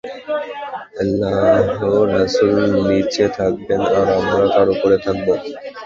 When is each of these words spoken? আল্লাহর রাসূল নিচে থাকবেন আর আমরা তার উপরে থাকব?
আল্লাহর 1.01 1.75
রাসূল 2.11 2.55
নিচে 2.87 3.25
থাকবেন 3.37 3.81
আর 3.91 4.07
আমরা 4.19 4.45
তার 4.55 4.67
উপরে 4.75 4.97
থাকব? 5.05 5.27